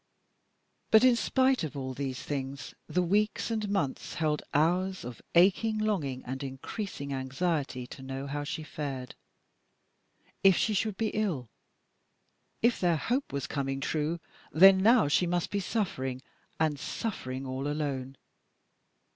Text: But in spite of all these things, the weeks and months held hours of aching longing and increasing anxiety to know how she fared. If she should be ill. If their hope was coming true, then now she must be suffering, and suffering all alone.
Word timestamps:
But 0.89 1.03
in 1.03 1.15
spite 1.15 1.63
of 1.63 1.77
all 1.77 1.93
these 1.93 2.23
things, 2.23 2.73
the 2.87 3.03
weeks 3.03 3.51
and 3.51 3.69
months 3.69 4.15
held 4.15 4.41
hours 4.51 5.05
of 5.05 5.21
aching 5.35 5.77
longing 5.77 6.23
and 6.25 6.41
increasing 6.41 7.13
anxiety 7.13 7.85
to 7.85 8.01
know 8.01 8.25
how 8.25 8.43
she 8.43 8.63
fared. 8.63 9.13
If 10.43 10.57
she 10.57 10.73
should 10.73 10.97
be 10.97 11.09
ill. 11.09 11.49
If 12.63 12.79
their 12.79 12.97
hope 12.97 13.31
was 13.31 13.45
coming 13.45 13.79
true, 13.79 14.19
then 14.51 14.79
now 14.79 15.07
she 15.07 15.27
must 15.27 15.51
be 15.51 15.59
suffering, 15.59 16.23
and 16.59 16.79
suffering 16.79 17.45
all 17.45 17.67
alone. 17.67 18.17